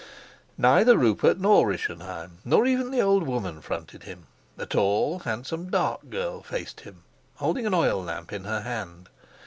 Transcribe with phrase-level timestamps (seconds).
[0.57, 4.25] Neither Rupert nor Rischenheim, nor even the old woman fronted him:
[4.57, 7.03] a tall, handsome, dark girl faced him,
[7.35, 9.09] holding an oil lamp in her hand.